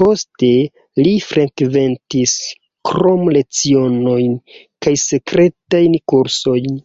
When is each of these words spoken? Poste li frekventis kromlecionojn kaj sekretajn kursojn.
Poste 0.00 0.48
li 1.06 1.12
frekventis 1.26 2.34
kromlecionojn 2.90 4.36
kaj 4.88 4.94
sekretajn 5.06 5.98
kursojn. 6.14 6.78